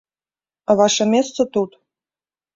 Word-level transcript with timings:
А 0.69 0.75
ваша 0.79 1.07
месца 1.13 1.47
тут. 1.59 1.71